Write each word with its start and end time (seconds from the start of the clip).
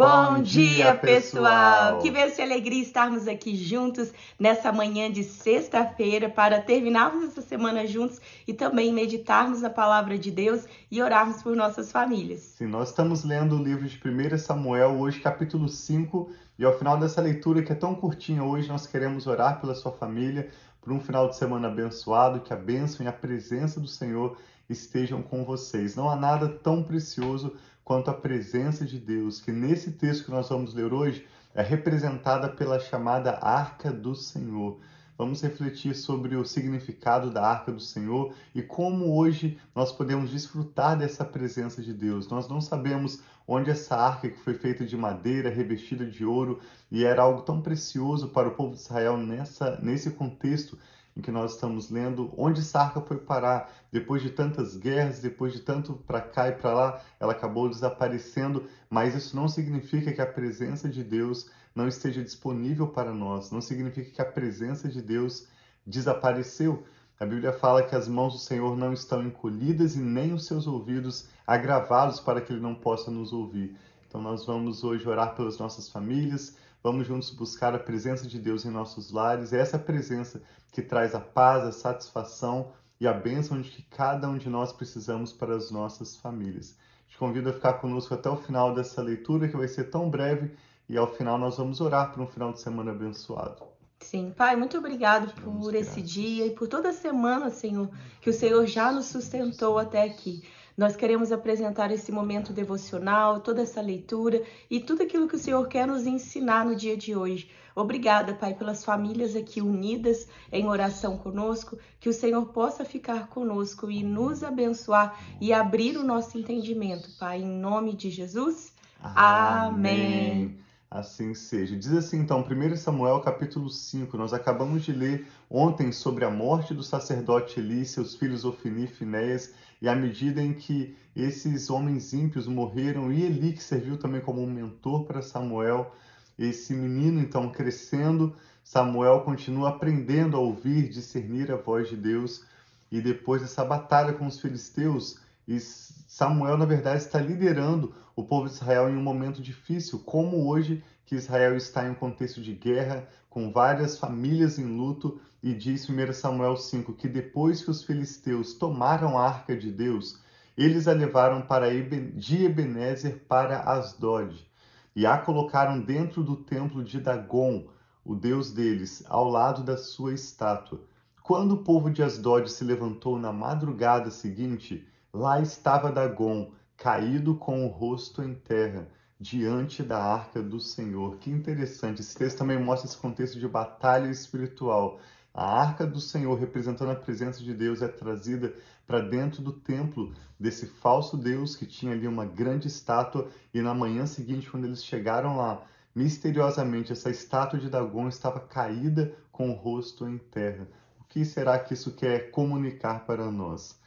Bom 0.00 0.40
dia, 0.40 0.94
pessoal! 0.94 1.98
Que 1.98 2.10
bênção 2.10 2.42
e 2.42 2.48
alegria 2.48 2.80
estarmos 2.80 3.28
aqui 3.28 3.54
juntos 3.54 4.10
nessa 4.38 4.72
manhã 4.72 5.12
de 5.12 5.22
sexta-feira 5.22 6.30
para 6.30 6.58
terminarmos 6.58 7.24
essa 7.24 7.42
semana 7.42 7.86
juntos 7.86 8.18
e 8.48 8.54
também 8.54 8.94
meditarmos 8.94 9.60
na 9.60 9.68
palavra 9.68 10.16
de 10.16 10.30
Deus 10.30 10.64
e 10.90 11.02
orarmos 11.02 11.42
por 11.42 11.54
nossas 11.54 11.92
famílias. 11.92 12.40
Sim, 12.40 12.68
nós 12.68 12.88
estamos 12.88 13.24
lendo 13.24 13.56
o 13.56 13.62
livro 13.62 13.86
de 13.86 14.00
1 14.02 14.38
Samuel, 14.38 14.98
hoje 14.98 15.20
capítulo 15.20 15.68
5, 15.68 16.30
e 16.58 16.64
ao 16.64 16.78
final 16.78 16.96
dessa 16.96 17.20
leitura 17.20 17.62
que 17.62 17.72
é 17.72 17.74
tão 17.74 17.94
curtinha 17.94 18.42
hoje, 18.42 18.70
nós 18.70 18.86
queremos 18.86 19.26
orar 19.26 19.60
pela 19.60 19.74
sua 19.74 19.92
família, 19.92 20.48
por 20.80 20.94
um 20.94 21.00
final 21.00 21.28
de 21.28 21.36
semana 21.36 21.68
abençoado, 21.68 22.40
que 22.40 22.54
a 22.54 22.56
bênção 22.56 23.04
e 23.04 23.08
a 23.10 23.12
presença 23.12 23.78
do 23.78 23.86
Senhor 23.86 24.38
estejam 24.66 25.20
com 25.20 25.44
vocês. 25.44 25.94
Não 25.94 26.08
há 26.08 26.16
nada 26.16 26.48
tão 26.48 26.82
precioso 26.82 27.54
quanto 27.90 28.08
à 28.08 28.14
presença 28.14 28.84
de 28.84 29.00
Deus, 29.00 29.40
que 29.40 29.50
nesse 29.50 29.90
texto 29.90 30.26
que 30.26 30.30
nós 30.30 30.48
vamos 30.48 30.72
ler 30.72 30.92
hoje 30.92 31.26
é 31.52 31.60
representada 31.60 32.48
pela 32.48 32.78
chamada 32.78 33.40
Arca 33.42 33.90
do 33.90 34.14
Senhor. 34.14 34.78
Vamos 35.18 35.42
refletir 35.42 35.96
sobre 35.96 36.36
o 36.36 36.44
significado 36.44 37.32
da 37.32 37.44
Arca 37.44 37.72
do 37.72 37.80
Senhor 37.80 38.32
e 38.54 38.62
como 38.62 39.16
hoje 39.16 39.58
nós 39.74 39.90
podemos 39.90 40.30
desfrutar 40.30 40.96
dessa 40.96 41.24
presença 41.24 41.82
de 41.82 41.92
Deus. 41.92 42.28
Nós 42.28 42.48
não 42.48 42.60
sabemos 42.60 43.20
onde 43.44 43.70
essa 43.70 43.96
arca 43.96 44.30
que 44.30 44.38
foi 44.38 44.54
feita 44.54 44.84
de 44.84 44.96
madeira, 44.96 45.50
revestida 45.50 46.06
de 46.06 46.24
ouro, 46.24 46.60
e 46.92 47.04
era 47.04 47.22
algo 47.22 47.42
tão 47.42 47.60
precioso 47.60 48.28
para 48.28 48.46
o 48.46 48.54
povo 48.54 48.76
de 48.76 48.82
Israel 48.82 49.16
nessa, 49.16 49.80
nesse 49.82 50.12
contexto 50.12 50.78
em 51.20 51.22
que 51.22 51.30
nós 51.30 51.52
estamos 51.52 51.90
lendo, 51.90 52.32
onde 52.34 52.62
Sarca 52.62 52.98
foi 52.98 53.18
parar 53.18 53.70
depois 53.92 54.22
de 54.22 54.30
tantas 54.30 54.74
guerras, 54.74 55.20
depois 55.20 55.52
de 55.52 55.60
tanto 55.60 55.92
para 55.92 56.22
cá 56.22 56.48
e 56.48 56.52
para 56.52 56.72
lá, 56.72 57.02
ela 57.20 57.32
acabou 57.32 57.68
desaparecendo, 57.68 58.64
mas 58.88 59.14
isso 59.14 59.36
não 59.36 59.46
significa 59.46 60.12
que 60.12 60.22
a 60.22 60.26
presença 60.26 60.88
de 60.88 61.04
Deus 61.04 61.50
não 61.74 61.86
esteja 61.86 62.24
disponível 62.24 62.88
para 62.88 63.12
nós, 63.12 63.50
não 63.50 63.60
significa 63.60 64.10
que 64.10 64.22
a 64.22 64.24
presença 64.24 64.88
de 64.88 65.02
Deus 65.02 65.46
desapareceu. 65.86 66.84
A 67.18 67.26
Bíblia 67.26 67.52
fala 67.52 67.82
que 67.82 67.94
as 67.94 68.08
mãos 68.08 68.32
do 68.32 68.38
Senhor 68.38 68.74
não 68.74 68.94
estão 68.94 69.22
encolhidas 69.22 69.94
e 69.94 70.00
nem 70.00 70.32
os 70.32 70.46
seus 70.46 70.66
ouvidos 70.66 71.28
agravados 71.46 72.18
para 72.18 72.40
que 72.40 72.50
ele 72.50 72.62
não 72.62 72.74
possa 72.74 73.10
nos 73.10 73.30
ouvir. 73.30 73.76
Então 74.08 74.22
nós 74.22 74.46
vamos 74.46 74.82
hoje 74.82 75.06
orar 75.06 75.36
pelas 75.36 75.58
nossas 75.58 75.90
famílias, 75.90 76.56
Vamos 76.82 77.06
juntos 77.06 77.30
buscar 77.30 77.74
a 77.74 77.78
presença 77.78 78.26
de 78.26 78.38
Deus 78.38 78.64
em 78.64 78.70
nossos 78.70 79.10
lares, 79.10 79.52
é 79.52 79.60
essa 79.60 79.78
presença 79.78 80.42
que 80.72 80.80
traz 80.80 81.14
a 81.14 81.20
paz, 81.20 81.64
a 81.64 81.72
satisfação 81.72 82.72
e 82.98 83.06
a 83.06 83.12
bênção 83.12 83.60
de 83.60 83.70
que 83.70 83.82
cada 83.82 84.28
um 84.28 84.38
de 84.38 84.48
nós 84.48 84.72
precisamos 84.72 85.32
para 85.32 85.54
as 85.54 85.70
nossas 85.70 86.16
famílias. 86.16 86.76
Te 87.06 87.18
convido 87.18 87.50
a 87.50 87.52
ficar 87.52 87.74
conosco 87.74 88.14
até 88.14 88.30
o 88.30 88.36
final 88.36 88.74
dessa 88.74 89.02
leitura, 89.02 89.48
que 89.48 89.56
vai 89.56 89.68
ser 89.68 89.84
tão 89.90 90.08
breve, 90.08 90.54
e 90.88 90.96
ao 90.96 91.06
final 91.06 91.36
nós 91.36 91.58
vamos 91.58 91.80
orar 91.80 92.12
por 92.12 92.22
um 92.22 92.26
final 92.26 92.52
de 92.52 92.60
semana 92.60 92.92
abençoado. 92.92 93.62
Sim, 94.00 94.32
Pai, 94.34 94.56
muito 94.56 94.78
obrigado 94.78 95.34
por 95.42 95.74
esse 95.74 96.00
dia 96.00 96.46
e 96.46 96.50
por 96.50 96.66
toda 96.66 96.88
a 96.88 96.92
semana, 96.92 97.50
Senhor, 97.50 97.90
que 98.20 98.30
o 98.30 98.32
Senhor 98.32 98.64
já 98.66 98.90
nos 98.90 99.06
sustentou 99.06 99.78
até 99.78 100.02
aqui. 100.02 100.42
Nós 100.80 100.96
queremos 100.96 101.30
apresentar 101.30 101.92
esse 101.92 102.10
momento 102.10 102.54
devocional, 102.54 103.40
toda 103.40 103.60
essa 103.60 103.82
leitura 103.82 104.42
e 104.70 104.80
tudo 104.80 105.02
aquilo 105.02 105.28
que 105.28 105.36
o 105.36 105.38
Senhor 105.38 105.68
quer 105.68 105.86
nos 105.86 106.06
ensinar 106.06 106.64
no 106.64 106.74
dia 106.74 106.96
de 106.96 107.14
hoje. 107.14 107.50
Obrigada, 107.76 108.32
Pai, 108.32 108.54
pelas 108.54 108.82
famílias 108.82 109.36
aqui 109.36 109.60
unidas 109.60 110.26
em 110.50 110.66
oração 110.66 111.18
conosco, 111.18 111.76
que 112.00 112.08
o 112.08 112.14
Senhor 112.14 112.46
possa 112.46 112.82
ficar 112.82 113.28
conosco 113.28 113.90
e 113.90 114.02
nos 114.02 114.42
abençoar 114.42 115.22
e 115.38 115.52
abrir 115.52 115.98
o 115.98 116.02
nosso 116.02 116.38
entendimento, 116.38 117.10
Pai, 117.18 117.42
em 117.42 117.60
nome 117.60 117.94
de 117.94 118.08
Jesus. 118.08 118.72
Amém. 119.02 120.46
Amém. 120.46 120.69
Assim 120.92 121.34
seja. 121.34 121.76
Diz 121.76 121.92
assim 121.92 122.18
então, 122.18 122.40
1 122.44 122.76
Samuel 122.76 123.20
capítulo 123.20 123.70
5, 123.70 124.16
nós 124.16 124.32
acabamos 124.32 124.82
de 124.82 124.90
ler 124.90 125.24
ontem 125.48 125.92
sobre 125.92 126.24
a 126.24 126.30
morte 126.30 126.74
do 126.74 126.82
sacerdote 126.82 127.60
Eli, 127.60 127.86
seus 127.86 128.16
filhos 128.16 128.44
Ofni 128.44 128.86
e 128.86 128.88
Finéias, 128.88 129.54
e 129.80 129.88
à 129.88 129.94
medida 129.94 130.42
em 130.42 130.52
que 130.52 130.96
esses 131.14 131.70
homens 131.70 132.12
ímpios 132.12 132.48
morreram, 132.48 133.12
e 133.12 133.22
Eli, 133.22 133.52
que 133.52 133.62
serviu 133.62 133.98
também 133.98 134.20
como 134.20 134.42
um 134.42 134.50
mentor 134.50 135.04
para 135.04 135.22
Samuel, 135.22 135.94
esse 136.36 136.74
menino 136.74 137.20
então 137.20 137.50
crescendo, 137.50 138.34
Samuel 138.64 139.20
continua 139.20 139.68
aprendendo 139.68 140.36
a 140.36 140.40
ouvir, 140.40 140.88
discernir 140.88 141.52
a 141.52 141.56
voz 141.56 141.88
de 141.88 141.96
Deus, 141.96 142.44
e 142.90 143.00
depois 143.00 143.42
dessa 143.42 143.64
batalha 143.64 144.12
com 144.12 144.26
os 144.26 144.40
filisteus, 144.40 145.20
e 145.50 145.58
Samuel, 145.58 146.56
na 146.56 146.64
verdade, 146.64 146.98
está 146.98 147.18
liderando 147.18 147.92
o 148.14 148.22
povo 148.22 148.46
de 148.46 148.54
Israel 148.54 148.88
em 148.88 148.96
um 148.96 149.02
momento 149.02 149.42
difícil, 149.42 149.98
como 149.98 150.46
hoje 150.46 150.80
que 151.04 151.16
Israel 151.16 151.56
está 151.56 151.84
em 151.84 151.90
um 151.90 151.94
contexto 151.94 152.40
de 152.40 152.52
guerra, 152.52 153.08
com 153.28 153.50
várias 153.50 153.98
famílias 153.98 154.60
em 154.60 154.64
luto, 154.64 155.20
e 155.42 155.52
diz 155.52 155.90
1 155.90 156.12
Samuel 156.12 156.56
5 156.56 156.92
que 156.92 157.08
depois 157.08 157.64
que 157.64 157.70
os 157.70 157.82
filisteus 157.82 158.54
tomaram 158.54 159.18
a 159.18 159.26
arca 159.26 159.56
de 159.56 159.72
Deus, 159.72 160.20
eles 160.56 160.86
a 160.86 160.92
levaram 160.92 161.42
para 161.42 161.68
de 162.14 162.44
Ebenezer 162.44 163.24
para 163.26 163.62
Asdod, 163.62 164.48
e 164.94 165.04
a 165.04 165.18
colocaram 165.18 165.80
dentro 165.80 166.22
do 166.22 166.36
templo 166.36 166.84
de 166.84 167.00
Dagon, 167.00 167.66
o 168.04 168.14
deus 168.14 168.52
deles, 168.52 169.02
ao 169.08 169.28
lado 169.28 169.64
da 169.64 169.76
sua 169.76 170.14
estátua. 170.14 170.80
Quando 171.24 171.56
o 171.56 171.64
povo 171.64 171.90
de 171.90 172.04
Asdod 172.04 172.48
se 172.48 172.62
levantou 172.62 173.18
na 173.18 173.32
madrugada 173.32 174.12
seguinte, 174.12 174.86
Lá 175.12 175.40
estava 175.40 175.90
Dagon, 175.90 176.52
caído 176.76 177.34
com 177.34 177.66
o 177.66 177.68
rosto 177.68 178.22
em 178.22 178.32
terra, 178.32 178.88
diante 179.18 179.82
da 179.82 180.00
arca 180.00 180.40
do 180.40 180.60
Senhor. 180.60 181.16
Que 181.16 181.30
interessante. 181.30 182.00
Esse 182.00 182.16
texto 182.16 182.38
também 182.38 182.62
mostra 182.62 182.88
esse 182.88 182.96
contexto 182.96 183.36
de 183.36 183.48
batalha 183.48 184.08
espiritual. 184.08 185.00
A 185.34 185.60
arca 185.60 185.84
do 185.84 186.00
Senhor, 186.00 186.38
representando 186.38 186.92
a 186.92 186.94
presença 186.94 187.42
de 187.42 187.52
Deus, 187.52 187.82
é 187.82 187.88
trazida 187.88 188.54
para 188.86 189.00
dentro 189.00 189.42
do 189.42 189.52
templo 189.52 190.14
desse 190.38 190.66
falso 190.66 191.16
Deus 191.16 191.56
que 191.56 191.66
tinha 191.66 191.92
ali 191.92 192.06
uma 192.06 192.24
grande 192.24 192.68
estátua. 192.68 193.28
E 193.52 193.60
na 193.60 193.74
manhã 193.74 194.06
seguinte, 194.06 194.48
quando 194.48 194.66
eles 194.66 194.84
chegaram 194.84 195.36
lá, 195.36 195.60
misteriosamente 195.92 196.92
essa 196.92 197.10
estátua 197.10 197.58
de 197.58 197.68
Dagon 197.68 198.06
estava 198.06 198.38
caída 198.38 199.12
com 199.32 199.50
o 199.50 199.54
rosto 199.54 200.06
em 200.06 200.18
terra. 200.18 200.68
O 201.00 201.04
que 201.04 201.24
será 201.24 201.58
que 201.58 201.74
isso 201.74 201.96
quer 201.96 202.30
comunicar 202.30 203.04
para 203.04 203.28
nós? 203.28 203.79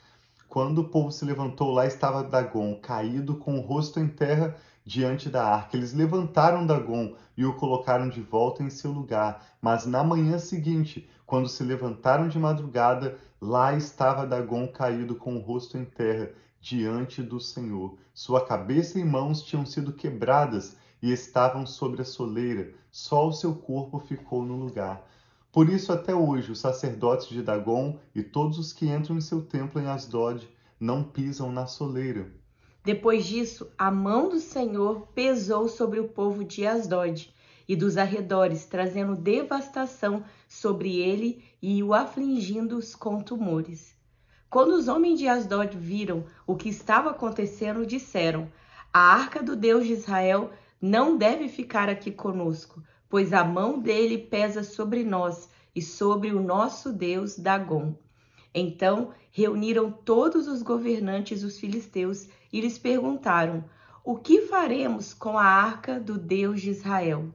Quando 0.53 0.81
o 0.81 0.83
povo 0.83 1.11
se 1.11 1.25
levantou, 1.25 1.71
lá 1.71 1.87
estava 1.87 2.23
Dagon, 2.23 2.75
caído 2.75 3.37
com 3.37 3.57
o 3.57 3.61
rosto 3.61 3.99
em 3.99 4.07
terra 4.07 4.55
diante 4.85 5.27
da 5.27 5.43
arca. 5.43 5.75
Eles 5.75 5.95
levantaram 5.95 6.63
Dagon 6.63 7.15
e 7.35 7.43
o 7.43 7.55
colocaram 7.55 8.07
de 8.07 8.21
volta 8.21 8.61
em 8.61 8.69
seu 8.69 8.91
lugar. 8.91 9.43
Mas 9.59 9.87
na 9.87 10.03
manhã 10.03 10.37
seguinte, 10.37 11.09
quando 11.25 11.49
se 11.49 11.63
levantaram 11.63 12.27
de 12.27 12.37
madrugada, 12.37 13.17
lá 13.41 13.73
estava 13.73 14.27
Dagon 14.27 14.67
caído 14.67 15.15
com 15.15 15.35
o 15.37 15.39
rosto 15.39 15.75
em 15.75 15.85
terra 15.85 16.29
diante 16.61 17.23
do 17.23 17.39
Senhor. 17.39 17.97
Sua 18.13 18.45
cabeça 18.45 18.99
e 18.99 19.03
mãos 19.03 19.41
tinham 19.41 19.65
sido 19.65 19.91
quebradas 19.91 20.77
e 21.01 21.11
estavam 21.11 21.65
sobre 21.65 22.03
a 22.03 22.05
soleira. 22.05 22.75
Só 22.91 23.27
o 23.27 23.33
seu 23.33 23.55
corpo 23.55 23.97
ficou 23.97 24.45
no 24.45 24.55
lugar. 24.55 25.03
Por 25.53 25.69
isso, 25.69 25.93
até 25.93 26.15
hoje, 26.15 26.51
os 26.51 26.59
sacerdotes 26.59 27.27
de 27.27 27.43
Dagon 27.43 27.99
e 28.15 28.23
todos 28.23 28.57
os 28.57 28.73
que 28.73 28.87
entram 28.87 29.15
em 29.15 29.21
seu 29.21 29.39
templo 29.39 29.79
em 29.79 29.85
Asdod 29.85 30.49
não 30.79 31.03
pisam 31.03 31.51
na 31.51 31.67
soleira. 31.67 32.33
Depois 32.83 33.23
disso, 33.23 33.71
a 33.77 33.91
mão 33.91 34.29
do 34.29 34.39
Senhor 34.39 35.09
pesou 35.13 35.69
sobre 35.69 35.99
o 35.99 36.07
povo 36.07 36.43
de 36.43 36.65
Asdod 36.65 37.31
e 37.67 37.75
dos 37.75 37.97
arredores, 37.97 38.65
trazendo 38.65 39.15
devastação 39.15 40.23
sobre 40.49 40.97
ele 40.97 41.43
e 41.61 41.83
o 41.83 41.93
afligindo-os 41.93 42.95
com 42.95 43.21
tumores. 43.21 43.95
Quando 44.49 44.71
os 44.71 44.87
homens 44.87 45.19
de 45.19 45.27
Asdod 45.27 45.77
viram 45.77 46.25
o 46.47 46.55
que 46.55 46.69
estava 46.69 47.11
acontecendo, 47.11 47.85
disseram: 47.85 48.51
A 48.91 48.99
arca 48.99 49.43
do 49.43 49.55
Deus 49.55 49.85
de 49.85 49.93
Israel 49.93 50.49
não 50.81 51.15
deve 51.15 51.47
ficar 51.47 51.89
aqui 51.89 52.11
conosco, 52.11 52.81
pois 53.13 53.31
a 53.31 53.43
mão 53.43 53.79
dele 53.79 54.17
pesa 54.17 54.63
sobre 54.63 55.03
nós 55.03 55.47
e 55.75 55.83
sobre 55.83 56.33
o 56.33 56.41
nosso 56.41 56.91
Deus 56.91 57.37
Dagom. 57.37 57.93
Então 58.51 59.13
reuniram 59.29 59.91
todos 59.91 60.47
os 60.47 60.63
governantes 60.63 61.43
dos 61.43 61.59
filisteus 61.59 62.27
e 62.51 62.59
lhes 62.59 62.79
perguntaram: 62.79 63.65
O 64.03 64.15
que 64.15 64.41
faremos 64.47 65.13
com 65.13 65.37
a 65.37 65.45
arca 65.45 65.99
do 65.99 66.17
Deus 66.17 66.59
de 66.59 66.71
Israel? 66.71 67.31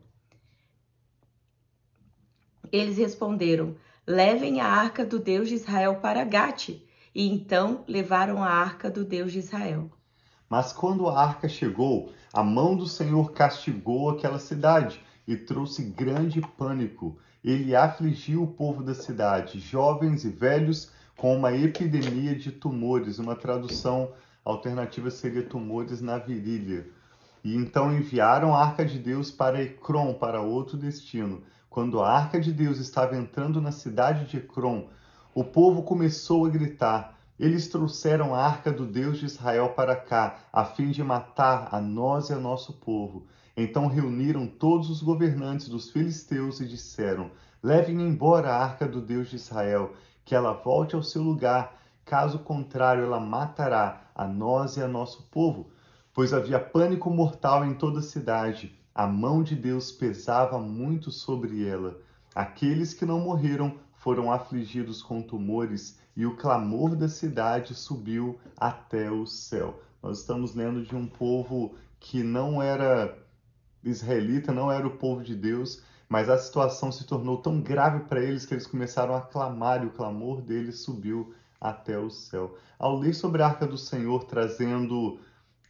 Eles 2.72 2.98
responderam: 2.98 3.76
Levem 4.04 4.60
a 4.60 4.66
arca 4.66 5.06
do 5.06 5.20
Deus 5.20 5.48
de 5.48 5.54
Israel 5.54 6.00
para 6.02 6.24
Gate. 6.24 6.82
E 7.14 7.28
então 7.32 7.84
levaram 7.86 8.42
a 8.42 8.48
arca 8.48 8.90
do 8.90 9.04
Deus 9.04 9.30
de 9.30 9.38
Israel. 9.38 9.88
Mas 10.48 10.72
quando 10.72 11.06
a 11.06 11.22
arca 11.22 11.48
chegou, 11.48 12.10
a 12.32 12.42
mão 12.42 12.76
do 12.76 12.88
Senhor 12.88 13.30
castigou 13.30 14.10
aquela 14.10 14.40
cidade 14.40 15.06
e 15.28 15.36
trouxe 15.36 15.82
grande 15.82 16.40
pânico. 16.40 17.18
Ele 17.44 17.76
afligiu 17.76 18.42
o 18.42 18.46
povo 18.46 18.82
da 18.82 18.94
cidade, 18.94 19.60
jovens 19.60 20.24
e 20.24 20.30
velhos, 20.30 20.90
com 21.18 21.36
uma 21.36 21.52
epidemia 21.52 22.34
de 22.34 22.50
tumores. 22.50 23.18
Uma 23.18 23.36
tradução 23.36 24.10
alternativa 24.42 25.10
seria 25.10 25.42
tumores 25.42 26.00
na 26.00 26.16
virilha. 26.16 26.86
E 27.44 27.54
então 27.54 27.92
enviaram 27.94 28.54
a 28.54 28.64
arca 28.64 28.86
de 28.86 28.98
Deus 28.98 29.30
para 29.30 29.62
Ecrom, 29.62 30.14
para 30.14 30.40
outro 30.40 30.78
destino. 30.78 31.42
Quando 31.68 32.00
a 32.00 32.10
arca 32.10 32.40
de 32.40 32.50
Deus 32.50 32.78
estava 32.78 33.14
entrando 33.14 33.60
na 33.60 33.70
cidade 33.70 34.24
de 34.24 34.38
Ecrom, 34.38 34.88
o 35.34 35.44
povo 35.44 35.82
começou 35.82 36.46
a 36.46 36.48
gritar: 36.48 37.18
Eles 37.38 37.68
trouxeram 37.68 38.34
a 38.34 38.42
arca 38.42 38.72
do 38.72 38.86
Deus 38.86 39.18
de 39.18 39.26
Israel 39.26 39.68
para 39.76 39.94
cá, 39.94 40.38
a 40.50 40.64
fim 40.64 40.90
de 40.90 41.04
matar 41.04 41.68
a 41.70 41.80
nós 41.80 42.30
e 42.30 42.32
a 42.32 42.38
nosso 42.38 42.72
povo. 42.72 43.26
Então 43.60 43.88
reuniram 43.88 44.46
todos 44.46 44.88
os 44.88 45.02
governantes 45.02 45.68
dos 45.68 45.90
filisteus 45.90 46.60
e 46.60 46.68
disseram: 46.68 47.28
Levem 47.60 48.00
embora 48.00 48.50
a 48.50 48.62
arca 48.62 48.86
do 48.86 49.00
Deus 49.00 49.28
de 49.28 49.34
Israel, 49.34 49.94
que 50.24 50.32
ela 50.32 50.52
volte 50.52 50.94
ao 50.94 51.02
seu 51.02 51.24
lugar. 51.24 51.76
Caso 52.04 52.38
contrário, 52.38 53.02
ela 53.02 53.18
matará 53.18 54.08
a 54.14 54.28
nós 54.28 54.76
e 54.76 54.80
a 54.80 54.86
nosso 54.86 55.24
povo. 55.24 55.72
Pois 56.14 56.32
havia 56.32 56.60
pânico 56.60 57.10
mortal 57.10 57.64
em 57.64 57.74
toda 57.74 57.98
a 57.98 58.02
cidade. 58.02 58.78
A 58.94 59.08
mão 59.08 59.42
de 59.42 59.56
Deus 59.56 59.90
pesava 59.90 60.60
muito 60.60 61.10
sobre 61.10 61.66
ela. 61.66 61.98
Aqueles 62.36 62.94
que 62.94 63.04
não 63.04 63.18
morreram 63.18 63.74
foram 63.92 64.30
afligidos 64.30 65.02
com 65.02 65.20
tumores 65.20 65.98
e 66.16 66.24
o 66.24 66.36
clamor 66.36 66.94
da 66.94 67.08
cidade 67.08 67.74
subiu 67.74 68.38
até 68.56 69.10
o 69.10 69.26
céu. 69.26 69.82
Nós 70.00 70.20
estamos 70.20 70.54
lendo 70.54 70.84
de 70.84 70.94
um 70.94 71.08
povo 71.08 71.74
que 71.98 72.22
não 72.22 72.62
era 72.62 73.18
israelita, 73.84 74.52
não 74.52 74.70
era 74.70 74.86
o 74.86 74.96
povo 74.96 75.22
de 75.22 75.34
Deus, 75.34 75.82
mas 76.08 76.28
a 76.28 76.38
situação 76.38 76.90
se 76.90 77.04
tornou 77.04 77.38
tão 77.38 77.60
grave 77.60 78.04
para 78.04 78.22
eles 78.22 78.46
que 78.46 78.54
eles 78.54 78.66
começaram 78.66 79.14
a 79.14 79.20
clamar 79.20 79.82
e 79.82 79.86
o 79.86 79.92
clamor 79.92 80.40
deles 80.40 80.80
subiu 80.80 81.34
até 81.60 81.98
o 81.98 82.10
céu. 82.10 82.56
Ao 82.78 82.96
ler 82.96 83.14
sobre 83.14 83.42
a 83.42 83.46
arca 83.46 83.66
do 83.66 83.76
Senhor 83.76 84.24
trazendo 84.24 85.18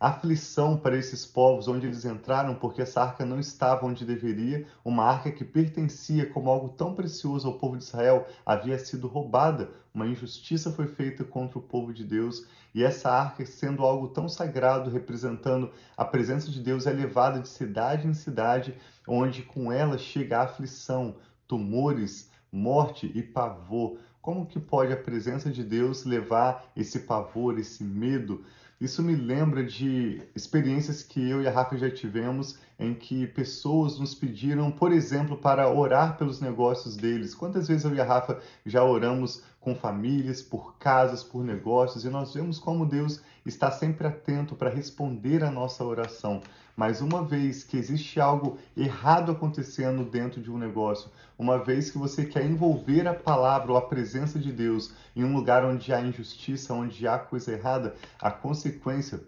aflição 0.00 0.76
para 0.76 0.96
esses 0.96 1.26
povos 1.26 1.66
onde 1.66 1.86
eles 1.86 2.04
entraram, 2.04 2.54
porque 2.54 2.82
essa 2.82 3.02
arca 3.02 3.24
não 3.24 3.40
estava 3.40 3.86
onde 3.86 4.04
deveria, 4.04 4.66
uma 4.84 5.04
arca 5.04 5.30
que 5.30 5.44
pertencia 5.44 6.26
como 6.26 6.50
algo 6.50 6.68
tão 6.70 6.94
precioso 6.94 7.48
ao 7.48 7.58
povo 7.58 7.76
de 7.76 7.84
Israel 7.84 8.26
havia 8.46 8.78
sido 8.78 9.08
roubada, 9.08 9.70
uma 9.92 10.06
injustiça 10.06 10.70
foi 10.70 10.86
feita 10.86 11.24
contra 11.24 11.58
o 11.58 11.62
povo 11.62 11.92
de 11.92 12.04
Deus, 12.04 12.46
e 12.74 12.84
essa 12.84 13.10
arca, 13.10 13.44
sendo 13.44 13.82
algo 13.82 14.08
tão 14.08 14.28
sagrado, 14.28 14.90
representando 14.90 15.72
a 15.96 16.04
presença 16.04 16.50
de 16.50 16.60
Deus, 16.60 16.86
é 16.86 16.92
levada 16.92 17.40
de 17.40 17.48
cidade 17.48 18.06
em 18.06 18.14
cidade, 18.14 18.76
onde 19.06 19.42
com 19.42 19.72
ela 19.72 19.98
chega 19.98 20.38
a 20.38 20.42
aflição, 20.44 21.16
tumores, 21.48 22.30
morte 22.52 23.10
e 23.14 23.22
pavor. 23.22 23.98
Como 24.20 24.46
que 24.46 24.58
pode 24.58 24.92
a 24.92 24.96
presença 24.96 25.50
de 25.50 25.62
Deus 25.62 26.04
levar 26.04 26.70
esse 26.76 27.00
pavor, 27.00 27.58
esse 27.58 27.82
medo? 27.84 28.44
Isso 28.80 29.02
me 29.02 29.16
lembra 29.16 29.64
de 29.64 30.22
experiências 30.36 31.02
que 31.02 31.28
eu 31.28 31.42
e 31.42 31.48
a 31.48 31.50
Rafa 31.50 31.76
já 31.76 31.90
tivemos 31.90 32.58
em 32.78 32.94
que 32.94 33.26
pessoas 33.26 33.98
nos 33.98 34.14
pediram, 34.14 34.70
por 34.70 34.92
exemplo, 34.92 35.36
para 35.36 35.68
orar 35.68 36.16
pelos 36.16 36.40
negócios 36.40 36.96
deles. 36.96 37.34
Quantas 37.34 37.66
vezes 37.66 37.84
eu 37.84 37.94
e 37.94 38.00
a 38.00 38.04
Rafa 38.04 38.40
já 38.64 38.84
oramos 38.84 39.42
com 39.60 39.74
famílias, 39.74 40.40
por 40.40 40.76
casas, 40.78 41.24
por 41.24 41.42
negócios, 41.42 42.04
e 42.04 42.08
nós 42.08 42.32
vemos 42.32 42.60
como 42.60 42.86
Deus 42.86 43.20
está 43.44 43.70
sempre 43.70 44.06
atento 44.06 44.54
para 44.54 44.70
responder 44.70 45.42
a 45.42 45.50
nossa 45.50 45.82
oração. 45.84 46.40
Mas 46.78 47.00
uma 47.00 47.24
vez 47.24 47.64
que 47.64 47.76
existe 47.76 48.20
algo 48.20 48.56
errado 48.76 49.32
acontecendo 49.32 50.04
dentro 50.04 50.40
de 50.40 50.48
um 50.48 50.56
negócio, 50.56 51.10
uma 51.36 51.58
vez 51.58 51.90
que 51.90 51.98
você 51.98 52.24
quer 52.24 52.46
envolver 52.46 53.08
a 53.08 53.12
palavra 53.12 53.72
ou 53.72 53.76
a 53.76 53.82
presença 53.82 54.38
de 54.38 54.52
Deus 54.52 54.92
em 55.16 55.24
um 55.24 55.34
lugar 55.34 55.64
onde 55.64 55.92
há 55.92 56.00
injustiça, 56.00 56.72
onde 56.72 57.04
há 57.08 57.18
coisa 57.18 57.50
errada, 57.50 57.96
a 58.22 58.30
consequência 58.30 59.20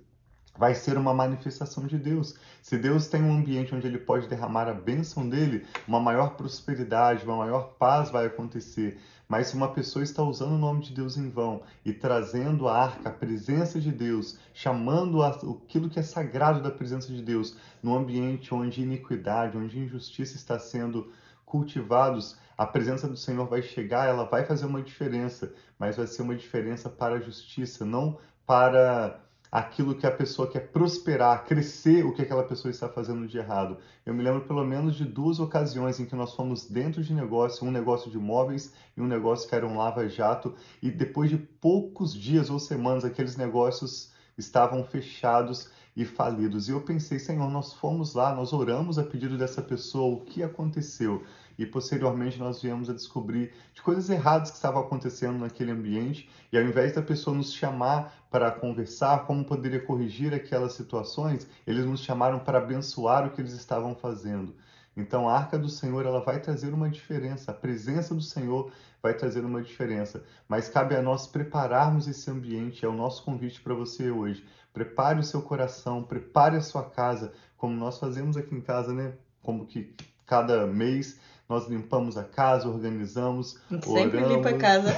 vai 0.56 0.74
ser 0.74 0.98
uma 0.98 1.14
manifestação 1.14 1.86
de 1.86 1.98
Deus. 1.98 2.34
Se 2.62 2.76
Deus 2.76 3.06
tem 3.08 3.22
um 3.22 3.34
ambiente 3.34 3.74
onde 3.74 3.86
ele 3.86 3.98
pode 3.98 4.28
derramar 4.28 4.68
a 4.68 4.74
bênção 4.74 5.28
dele, 5.28 5.66
uma 5.88 6.00
maior 6.00 6.36
prosperidade, 6.36 7.24
uma 7.24 7.36
maior 7.36 7.74
paz 7.78 8.10
vai 8.10 8.26
acontecer. 8.26 8.98
Mas 9.28 9.46
se 9.46 9.54
uma 9.54 9.72
pessoa 9.72 10.02
está 10.02 10.22
usando 10.22 10.52
o 10.52 10.58
nome 10.58 10.82
de 10.82 10.92
Deus 10.92 11.16
em 11.16 11.30
vão 11.30 11.62
e 11.84 11.92
trazendo 11.92 12.68
a 12.68 12.76
arca, 12.76 13.08
a 13.08 13.12
presença 13.12 13.80
de 13.80 13.92
Deus, 13.92 14.38
chamando 14.52 15.22
aquilo 15.22 15.88
que 15.88 16.00
é 16.00 16.02
sagrado 16.02 16.60
da 16.60 16.70
presença 16.70 17.12
de 17.12 17.22
Deus, 17.22 17.56
num 17.82 17.94
ambiente 17.94 18.52
onde 18.52 18.82
iniquidade, 18.82 19.56
onde 19.56 19.78
injustiça 19.78 20.36
está 20.36 20.58
sendo 20.58 21.12
cultivados, 21.46 22.38
a 22.58 22.66
presença 22.66 23.08
do 23.08 23.16
Senhor 23.16 23.46
vai 23.46 23.62
chegar, 23.62 24.08
ela 24.08 24.24
vai 24.24 24.44
fazer 24.44 24.66
uma 24.66 24.82
diferença, 24.82 25.52
mas 25.78 25.96
vai 25.96 26.06
ser 26.06 26.22
uma 26.22 26.34
diferença 26.34 26.90
para 26.90 27.14
a 27.14 27.20
justiça, 27.20 27.84
não 27.84 28.18
para 28.44 29.18
aquilo 29.50 29.94
que 29.94 30.06
a 30.06 30.10
pessoa 30.10 30.48
quer 30.48 30.70
prosperar, 30.70 31.44
crescer 31.44 32.04
o 32.04 32.12
que 32.12 32.22
aquela 32.22 32.44
pessoa 32.44 32.70
está 32.70 32.88
fazendo 32.88 33.26
de 33.26 33.38
errado. 33.38 33.78
Eu 34.06 34.14
me 34.14 34.22
lembro 34.22 34.42
pelo 34.42 34.64
menos 34.64 34.94
de 34.94 35.04
duas 35.04 35.40
ocasiões 35.40 35.98
em 35.98 36.06
que 36.06 36.14
nós 36.14 36.34
fomos 36.34 36.68
dentro 36.68 37.02
de 37.02 37.12
negócio, 37.12 37.66
um 37.66 37.70
negócio 37.70 38.10
de 38.10 38.16
imóveis 38.16 38.72
e 38.96 39.00
um 39.00 39.06
negócio 39.06 39.48
que 39.48 39.54
era 39.54 39.66
um 39.66 39.76
lava-jato, 39.76 40.54
e 40.80 40.90
depois 40.90 41.30
de 41.30 41.36
poucos 41.36 42.14
dias 42.14 42.48
ou 42.50 42.58
semanas 42.58 43.04
aqueles 43.04 43.36
negócios 43.36 44.12
estavam 44.38 44.84
fechados 44.84 45.68
e 45.96 46.04
falidos. 46.04 46.68
E 46.68 46.72
eu 46.72 46.80
pensei, 46.80 47.18
Senhor, 47.18 47.50
nós 47.50 47.72
fomos 47.72 48.14
lá, 48.14 48.34
nós 48.34 48.52
oramos 48.52 48.98
a 48.98 49.02
pedido 49.02 49.36
dessa 49.36 49.60
pessoa, 49.60 50.14
o 50.14 50.20
que 50.24 50.42
aconteceu? 50.42 51.24
E 51.60 51.66
posteriormente 51.66 52.38
nós 52.38 52.62
viemos 52.62 52.88
a 52.88 52.94
descobrir 52.94 53.52
de 53.74 53.82
coisas 53.82 54.08
erradas 54.08 54.50
que 54.50 54.56
estavam 54.56 54.80
acontecendo 54.80 55.38
naquele 55.38 55.70
ambiente 55.70 56.26
e 56.50 56.56
ao 56.56 56.64
invés 56.64 56.94
da 56.94 57.02
pessoa 57.02 57.36
nos 57.36 57.52
chamar 57.52 58.14
para 58.30 58.50
conversar 58.50 59.26
como 59.26 59.44
poderia 59.44 59.84
corrigir 59.84 60.32
aquelas 60.32 60.72
situações, 60.72 61.46
eles 61.66 61.84
nos 61.84 62.00
chamaram 62.00 62.38
para 62.38 62.56
abençoar 62.56 63.26
o 63.26 63.30
que 63.30 63.42
eles 63.42 63.52
estavam 63.52 63.94
fazendo. 63.94 64.54
Então 64.96 65.28
a 65.28 65.36
arca 65.36 65.58
do 65.58 65.68
Senhor 65.68 66.06
ela 66.06 66.24
vai 66.24 66.40
trazer 66.40 66.72
uma 66.72 66.88
diferença, 66.88 67.50
a 67.50 67.54
presença 67.54 68.14
do 68.14 68.22
Senhor 68.22 68.72
vai 69.02 69.12
trazer 69.12 69.44
uma 69.44 69.62
diferença, 69.62 70.24
mas 70.48 70.66
cabe 70.70 70.96
a 70.96 71.02
nós 71.02 71.26
prepararmos 71.26 72.08
esse 72.08 72.30
ambiente, 72.30 72.86
é 72.86 72.88
o 72.88 72.96
nosso 72.96 73.22
convite 73.22 73.60
para 73.60 73.74
você 73.74 74.10
hoje. 74.10 74.42
Prepare 74.72 75.20
o 75.20 75.22
seu 75.22 75.42
coração, 75.42 76.02
prepare 76.02 76.56
a 76.56 76.62
sua 76.62 76.84
casa, 76.84 77.34
como 77.58 77.74
nós 77.74 77.98
fazemos 77.98 78.38
aqui 78.38 78.54
em 78.54 78.62
casa, 78.62 78.94
né? 78.94 79.12
Como 79.42 79.66
que 79.66 79.94
cada 80.26 80.66
mês 80.66 81.18
nós 81.50 81.66
limpamos 81.66 82.16
a 82.16 82.22
casa, 82.22 82.68
organizamos. 82.68 83.58
Sempre 83.68 84.18
oramos. 84.18 84.36
limpa 84.36 84.50
a 84.50 84.56
casa. 84.56 84.96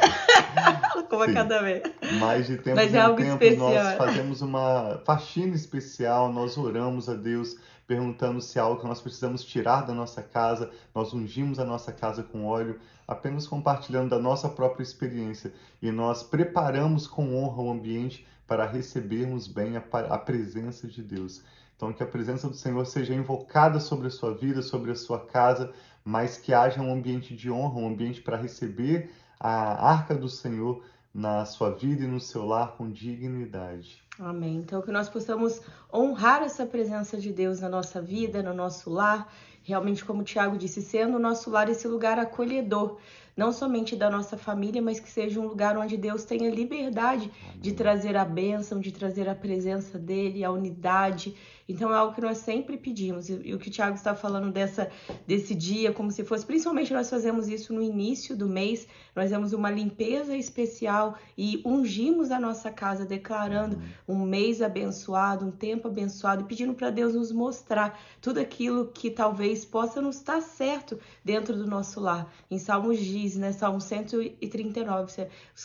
Como 1.09 1.23
a 1.23 1.33
cada 1.33 1.63
vez. 1.63 1.83
Mais 2.21 2.47
de 2.47 2.59
tempo 2.59 2.77
Mas 2.77 2.93
é 2.93 3.01
algo 3.01 3.17
tempo 3.17 3.43
especial. 3.43 3.73
nós 3.73 3.97
fazemos 3.97 4.43
uma 4.43 5.01
faxina 5.07 5.57
especial, 5.57 6.31
nós 6.31 6.59
oramos 6.59 7.09
a 7.09 7.15
Deus 7.15 7.57
perguntando 7.87 8.39
se 8.43 8.59
há 8.59 8.63
algo 8.65 8.83
que 8.83 8.87
nós 8.87 9.01
precisamos 9.01 9.43
tirar 9.43 9.87
da 9.87 9.95
nossa 9.95 10.23
casa, 10.23 10.71
nós 10.95 11.15
ungimos 11.15 11.59
a 11.59 11.65
nossa 11.65 11.91
casa 11.91 12.23
com 12.23 12.45
óleo, 12.45 12.79
apenas 13.09 13.47
compartilhando 13.47 14.11
da 14.11 14.19
nossa 14.19 14.49
própria 14.49 14.83
experiência 14.83 15.53
e 15.81 15.91
nós 15.91 16.23
preparamos 16.23 17.07
com 17.07 17.35
honra 17.35 17.63
o 17.63 17.71
ambiente 17.71 18.27
para 18.47 18.67
recebermos 18.67 19.49
bem 19.49 19.79
a, 19.79 19.83
a 20.11 20.19
presença 20.19 20.87
de 20.87 21.03
Deus. 21.03 21.43
Então, 21.83 21.93
que 21.93 22.03
a 22.03 22.07
presença 22.07 22.47
do 22.47 22.55
Senhor 22.55 22.87
seja 22.87 23.13
invocada 23.13 23.81
sobre 23.81 24.07
a 24.07 24.11
sua 24.11 24.33
vida, 24.33 24.63
sobre 24.63 24.93
a 24.93 24.95
sua 24.95 25.19
casa, 25.19 25.73
mas 26.05 26.37
que 26.37 26.53
haja 26.53 26.81
um 26.81 26.93
ambiente 26.93 27.35
de 27.35 27.51
honra, 27.51 27.81
um 27.81 27.89
ambiente 27.89 28.21
para 28.21 28.37
receber 28.37 29.11
a 29.39 29.91
arca 29.91 30.15
do 30.15 30.29
Senhor 30.29 30.85
na 31.15 31.45
sua 31.45 31.71
vida 31.71 32.05
e 32.05 32.07
no 32.07 32.21
seu 32.21 32.47
lar 32.47 32.73
com 32.77 32.91
dignidade. 32.91 34.03
Amém. 34.19 34.57
Então, 34.57 34.81
que 34.81 34.91
nós 34.91 35.09
possamos 35.09 35.61
honrar 35.93 36.43
essa 36.43 36.65
presença 36.65 37.19
de 37.19 37.33
Deus 37.33 37.61
na 37.61 37.69
nossa 37.69 38.01
vida, 38.01 38.43
no 38.43 38.55
nosso 38.55 38.91
lar, 38.91 39.33
realmente, 39.63 40.05
como 40.05 40.23
o 40.23 40.25
Tiago 40.25 40.57
disse, 40.57 40.81
sendo 40.81 41.17
o 41.17 41.21
nosso 41.21 41.51
lar 41.51 41.69
esse 41.69 41.87
lugar 41.87 42.19
acolhedor, 42.19 42.99
não 43.37 43.53
somente 43.53 43.97
da 43.97 44.11
nossa 44.11 44.37
família, 44.37 44.83
mas 44.83 45.01
que 45.01 45.11
seja 45.11 45.41
um 45.41 45.47
lugar 45.47 45.77
onde 45.77 45.97
Deus 45.97 46.25
tenha 46.25 46.51
liberdade 46.51 47.31
Amém. 47.45 47.61
de 47.61 47.73
trazer 47.73 48.17
a 48.17 48.25
bênção, 48.25 48.81
de 48.81 48.93
trazer 48.93 49.29
a 49.29 49.35
presença 49.35 49.99
dele, 49.99 50.45
a 50.45 50.51
unidade. 50.51 51.35
Então 51.73 51.93
é 51.93 51.97
algo 51.97 52.15
que 52.15 52.21
nós 52.21 52.39
sempre 52.39 52.77
pedimos. 52.77 53.29
E, 53.29 53.41
e 53.45 53.55
o 53.55 53.59
que 53.59 53.69
o 53.69 53.71
Tiago 53.71 53.97
está 53.97 54.15
falando 54.15 54.53
dessa, 54.53 54.91
desse 55.27 55.55
dia, 55.55 55.93
como 55.93 56.11
se 56.11 56.23
fosse, 56.23 56.45
principalmente 56.45 56.93
nós 56.93 57.09
fazemos 57.09 57.49
isso 57.49 57.73
no 57.73 57.83
início 57.83 58.37
do 58.37 58.49
mês, 58.49 58.87
nós 59.17 59.31
temos 59.31 59.53
uma 59.53 59.71
limpeza 59.71 60.37
especial 60.37 61.17
e 61.37 61.63
ungimos 61.65 62.31
a 62.31 62.39
nossa 62.39 62.71
casa, 62.71 63.05
declarando 63.05 63.81
um 64.07 64.25
mês 64.25 64.61
abençoado, 64.61 65.47
um 65.47 65.51
tempo 65.51 65.89
abençoado, 65.89 66.43
e 66.43 66.45
pedindo 66.45 66.75
para 66.75 66.91
Deus 66.91 67.15
nos 67.15 67.33
mostrar 67.33 67.99
tudo 68.21 68.39
aquilo 68.39 68.89
que 68.89 69.11
talvez 69.11 69.65
possa 69.65 70.01
nos 70.01 70.17
estar 70.17 70.41
certo 70.43 70.99
dentro 71.25 71.57
do 71.57 71.67
nosso 71.67 72.01
lar. 72.01 72.33
Em 72.51 72.59
Salmos 72.59 72.99
diz, 72.99 73.37
né, 73.37 73.53
Salmo 73.53 73.81
139, 73.81 75.13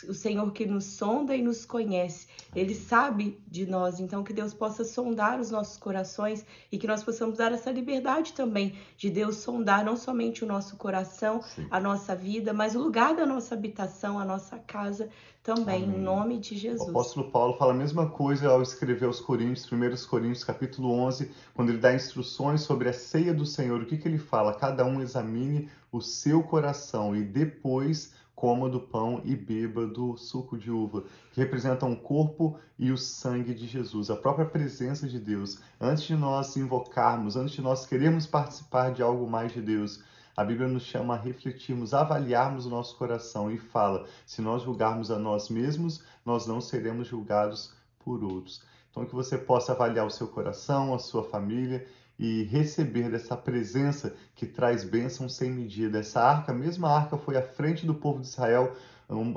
o 0.08 0.14
Senhor 0.14 0.52
que 0.52 0.66
nos 0.66 0.86
sonda 0.86 1.36
e 1.36 1.42
nos 1.42 1.66
conhece, 1.66 2.28
Ele 2.56 2.74
sabe 2.74 3.38
de 3.48 3.66
nós, 3.66 4.00
então 4.00 4.24
que 4.24 4.34
Deus 4.34 4.54
possa 4.54 4.84
sondar 4.84 5.40
os 5.40 5.52
nossos 5.52 5.78
corações 5.78 5.97
e 6.72 6.78
que 6.78 6.88
nós 6.88 7.04
possamos 7.04 7.38
dar 7.38 7.52
essa 7.52 7.72
liberdade 7.72 8.34
também 8.34 8.76
de 8.98 9.10
Deus 9.10 9.38
sondar 9.38 9.84
não 9.84 9.96
somente 9.96 10.44
o 10.44 10.48
nosso 10.48 10.76
coração, 10.76 11.42
Sim. 11.42 11.68
a 11.72 11.80
nossa 11.80 12.16
vida, 12.16 12.54
mas 12.54 12.76
o 12.76 12.80
lugar 12.80 13.16
da 13.16 13.26
nossa 13.26 13.56
habitação, 13.56 14.20
a 14.20 14.26
nossa 14.26 14.58
casa 14.60 15.10
também, 15.44 15.86
Amém. 15.86 15.98
em 15.98 16.02
nome 16.02 16.40
de 16.40 16.58
Jesus. 16.58 16.88
O 16.88 16.90
apóstolo 16.90 17.32
Paulo 17.32 17.54
fala 17.54 17.72
a 17.72 17.76
mesma 17.76 18.10
coisa 18.10 18.50
ao 18.50 18.62
escrever 18.62 19.06
aos 19.06 19.22
Coríntios, 19.22 19.72
1 19.72 20.08
Coríntios 20.10 20.44
capítulo 20.44 20.92
11, 20.92 21.32
quando 21.54 21.70
ele 21.70 21.78
dá 21.78 21.94
instruções 21.94 22.62
sobre 22.62 22.90
a 22.90 22.94
ceia 22.94 23.34
do 23.34 23.46
Senhor. 23.46 23.82
O 23.82 23.86
que, 23.86 23.98
que 23.98 24.08
ele 24.08 24.18
fala? 24.18 24.54
Cada 24.54 24.84
um 24.86 25.02
examine 25.02 25.70
o 25.90 26.02
seu 26.02 26.44
coração 26.44 27.16
e 27.16 27.24
depois 27.24 28.14
coma 28.38 28.70
do 28.70 28.80
pão 28.80 29.20
e 29.26 29.36
beba 29.36 29.88
do 29.88 30.16
suco 30.16 30.60
de 30.60 30.70
uva, 30.70 31.04
que 31.32 31.42
representam 31.42 31.92
o 31.92 31.98
corpo 31.98 32.60
e 32.78 32.92
o 32.92 32.98
sangue 32.98 33.52
de 33.52 33.66
Jesus, 33.66 34.12
a 34.12 34.16
própria 34.16 34.46
presença 34.46 35.08
de 35.08 35.20
Deus. 35.20 35.60
Antes 35.82 36.04
de 36.04 36.16
nós 36.16 36.56
invocarmos, 36.56 37.36
antes 37.36 37.56
de 37.56 37.64
nós 37.64 37.88
queremos 37.88 38.28
participar 38.28 38.92
de 38.92 39.02
algo 39.02 39.28
mais 39.28 39.52
de 39.52 39.60
Deus, 39.60 40.04
a 40.36 40.44
Bíblia 40.44 40.68
nos 40.68 40.84
chama 40.84 41.16
a 41.16 41.18
refletirmos, 41.18 41.96
avaliarmos 41.96 42.68
o 42.68 42.70
nosso 42.70 42.96
coração 42.96 43.50
e 43.50 43.58
fala: 43.58 44.06
se 44.24 44.40
nós 44.40 44.62
julgarmos 44.62 45.10
a 45.10 45.18
nós 45.18 45.50
mesmos, 45.50 46.04
nós 46.24 46.46
não 46.46 46.62
seremos 46.62 47.08
julgados 47.08 47.74
por 47.98 48.24
outros. 48.24 48.62
Então, 48.92 49.04
que 49.04 49.16
você 49.16 49.36
possa 49.36 49.72
avaliar 49.72 50.06
o 50.06 50.12
seu 50.12 50.28
coração, 50.28 50.94
a 50.94 51.00
sua 51.00 51.24
família 51.24 51.88
e 52.20 52.44
receber 52.44 53.10
dessa 53.10 53.38
presença 53.38 54.16
que 54.36 54.46
traz 54.46 54.84
bênção 54.84 55.30
sem 55.30 55.52
medida. 55.52 56.00
Essa 56.00 56.22
arca, 56.22 56.52
a 56.52 56.56
mesma 56.56 56.90
arca, 56.90 57.18
foi 57.18 57.38
à 57.38 57.42
frente 57.42 57.86
do 57.86 57.94
povo 57.94 58.22
de 58.22 58.28
Israel 58.28 58.76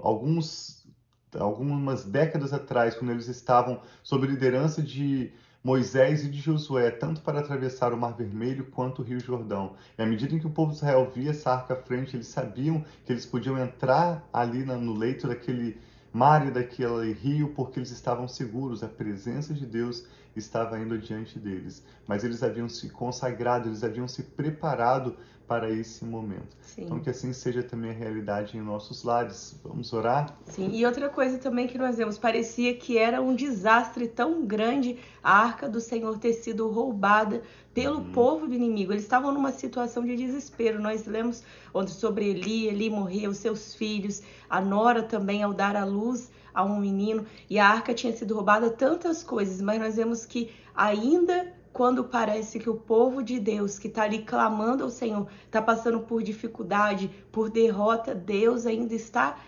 alguns, 0.03 0.87
algumas 1.35 2.05
décadas 2.05 2.53
atrás, 2.53 2.95
quando 2.95 3.11
eles 3.11 3.29
estavam 3.29 3.81
sob 4.03 4.27
liderança 4.27 4.83
de 4.83 5.33
Moisés 5.63 6.25
e 6.25 6.29
de 6.31 6.39
Josué, 6.39 6.91
tanto 6.91 7.21
para 7.21 7.41
atravessar 7.41 7.93
o 7.93 7.97
Mar 7.97 8.17
Vermelho 8.17 8.65
quanto 8.71 9.03
o 9.03 9.05
Rio 9.05 9.21
Jordão. 9.21 9.75
E 9.99 10.03
à 10.03 10.07
medida 10.07 10.35
em 10.35 10.39
que 10.39 10.47
o 10.47 10.51
povo 10.51 10.71
de 10.71 10.79
Israel 10.79 11.13
via 11.15 11.31
essa 11.31 11.53
arca 11.53 11.75
à 11.75 11.77
frente, 11.77 12.17
eles 12.17 12.29
sabiam 12.29 12.83
que 13.05 13.13
eles 13.13 13.27
podiam 13.27 13.59
entrar 13.59 14.27
ali 14.33 14.65
no 14.65 14.95
leito 14.95 15.29
daquele 15.29 15.79
mar 16.13 16.47
e 16.47 16.51
daquele 16.51 17.13
rio, 17.13 17.53
porque 17.55 17.79
eles 17.79 17.91
estavam 17.91 18.27
seguros, 18.27 18.83
a 18.83 18.89
presença 18.89 19.53
de 19.53 19.67
Deus 19.67 20.07
estava 20.39 20.79
indo 20.79 20.95
adiante 20.95 21.39
deles. 21.39 21.85
Mas 22.07 22.25
eles 22.25 22.43
haviam 22.43 22.69
se 22.69 22.89
consagrado, 22.91 23.69
eles 23.69 23.83
haviam 23.83 24.07
se 24.07 24.23
preparado 24.23 25.17
para 25.51 25.69
esse 25.69 26.05
momento. 26.05 26.57
Sim. 26.63 26.85
Então, 26.85 27.01
que 27.01 27.11
assim 27.11 27.33
seja 27.33 27.61
também 27.61 27.91
a 27.91 27.93
realidade 27.93 28.57
em 28.57 28.61
nossos 28.61 29.03
lares. 29.03 29.59
Vamos 29.65 29.93
orar? 29.93 30.39
Sim, 30.45 30.71
e 30.73 30.87
outra 30.87 31.09
coisa 31.09 31.39
também 31.39 31.67
que 31.67 31.77
nós 31.77 31.97
vemos, 31.97 32.17
parecia 32.17 32.73
que 32.77 32.97
era 32.97 33.21
um 33.21 33.35
desastre 33.35 34.07
tão 34.07 34.47
grande 34.47 34.97
a 35.21 35.37
arca 35.37 35.69
do 35.69 35.81
Senhor 35.81 36.17
ter 36.19 36.35
sido 36.35 36.69
roubada 36.69 37.43
pelo 37.75 37.99
uhum. 37.99 38.13
povo 38.13 38.47
do 38.47 38.55
inimigo. 38.55 38.93
Eles 38.93 39.03
estavam 39.03 39.33
numa 39.33 39.51
situação 39.51 40.05
de 40.05 40.15
desespero. 40.15 40.81
Nós 40.81 41.05
lemos 41.05 41.43
onde 41.75 41.91
sobre 41.91 42.31
Eli, 42.31 42.69
Eli 42.69 42.89
morreu, 42.89 43.35
seus 43.35 43.75
filhos, 43.75 44.23
a 44.49 44.61
Nora 44.61 45.03
também 45.03 45.43
ao 45.43 45.53
dar 45.53 45.75
à 45.75 45.85
luz 45.85 46.31
a 46.55 46.65
um 46.65 46.79
menino, 46.79 47.27
e 47.49 47.59
a 47.59 47.69
arca 47.69 47.95
tinha 47.95 48.13
sido 48.13 48.35
roubada 48.35 48.71
tantas 48.71 49.23
coisas, 49.23 49.61
mas 49.61 49.79
nós 49.79 49.97
vemos 49.97 50.25
que 50.25 50.51
ainda 50.75 51.53
quando 51.73 52.05
parece 52.05 52.59
que 52.59 52.69
o 52.69 52.75
povo 52.75 53.23
de 53.23 53.39
Deus 53.39 53.79
que 53.79 53.89
está 53.89 54.03
ali 54.03 54.23
clamando 54.23 54.83
ao 54.83 54.91
Senhor 54.91 55.29
está 55.45 55.63
passando 55.63 56.01
por 56.01 56.23
dificuldade, 56.23 57.11
por 57.31 57.49
derrota, 57.49 58.15
Deus 58.15 58.67
ainda 58.67 58.95
está 58.95 59.39